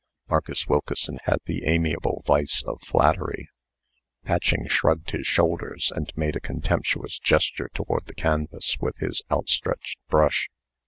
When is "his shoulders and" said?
5.11-6.11